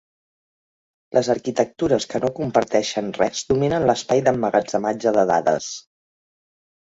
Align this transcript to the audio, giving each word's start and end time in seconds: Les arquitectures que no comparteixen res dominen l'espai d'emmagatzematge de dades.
Les 1.17 1.27
arquitectures 1.33 2.07
que 2.13 2.21
no 2.23 2.31
comparteixen 2.39 3.11
res 3.19 3.43
dominen 3.51 3.85
l'espai 3.91 4.25
d'emmagatzematge 4.29 5.15
de 5.19 5.27
dades. 5.35 5.69